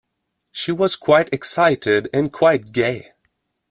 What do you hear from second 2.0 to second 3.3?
and quite gay.